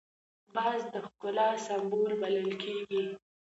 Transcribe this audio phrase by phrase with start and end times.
[0.53, 3.03] باز د ښکار سمبول بلل کېږي